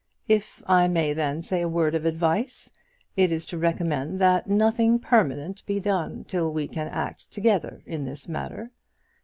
[0.27, 2.71] If I may then say a word of advice,
[3.15, 8.05] it is to recommend that nothing permanent be done till we can act together in
[8.05, 8.71] this matter.